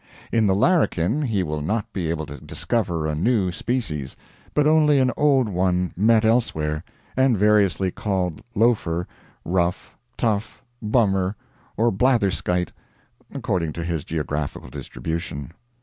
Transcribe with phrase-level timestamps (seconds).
[0.31, 4.17] In the larrikin he will not be able to discover a new species,
[4.55, 6.83] but only an old one met elsewhere,
[7.15, 9.05] and variously called loafer,
[9.45, 11.35] rough, tough, bummer,
[11.77, 12.71] or blatherskite,
[13.31, 15.51] according to his geographical distribution.